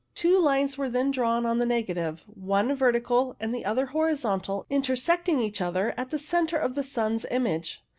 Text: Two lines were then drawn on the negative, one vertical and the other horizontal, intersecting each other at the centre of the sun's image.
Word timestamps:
Two 0.15 0.39
lines 0.39 0.79
were 0.79 0.89
then 0.89 1.11
drawn 1.11 1.45
on 1.45 1.59
the 1.59 1.65
negative, 1.67 2.23
one 2.25 2.73
vertical 2.75 3.35
and 3.39 3.53
the 3.53 3.63
other 3.63 3.85
horizontal, 3.93 4.65
intersecting 4.67 5.39
each 5.39 5.61
other 5.61 5.93
at 5.95 6.09
the 6.09 6.17
centre 6.17 6.57
of 6.57 6.73
the 6.73 6.83
sun's 6.83 7.23
image. 7.29 7.83